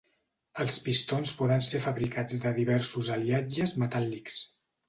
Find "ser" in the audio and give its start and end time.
1.69-1.83